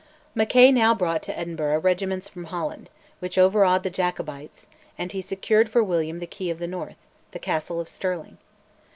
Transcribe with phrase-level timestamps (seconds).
[0.33, 4.65] Mackay now brought to Edinburgh regiments from Holland, which overawed the Jacobites,
[4.97, 8.39] and he secured for William the key of the north, the castle of Stirling.